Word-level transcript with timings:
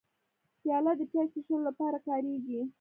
پیاله 0.61 0.91
د 0.99 1.01
چای 1.11 1.25
څښلو 1.33 1.57
لپاره 1.67 1.97
کارېږي. 2.07 2.59